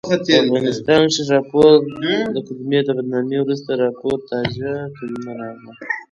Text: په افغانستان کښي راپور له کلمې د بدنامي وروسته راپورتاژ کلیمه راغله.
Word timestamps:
په 0.27 0.35
افغانستان 0.43 1.01
کښي 1.13 1.23
راپور 1.33 1.73
له 2.33 2.39
کلمې 2.47 2.79
د 2.83 2.89
بدنامي 2.97 3.37
وروسته 3.41 3.69
راپورتاژ 3.83 4.53
کلیمه 4.97 5.33
راغله. 5.41 5.73